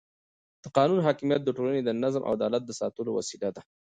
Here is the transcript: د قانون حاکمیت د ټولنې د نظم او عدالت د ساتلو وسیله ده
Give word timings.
د 0.63 0.65
قانون 0.77 0.99
حاکمیت 1.07 1.41
د 1.43 1.49
ټولنې 1.57 1.81
د 1.83 1.89
نظم 2.03 2.21
او 2.27 2.31
عدالت 2.37 2.63
د 2.65 2.71
ساتلو 2.81 3.09
وسیله 3.19 3.49
ده 3.55 3.61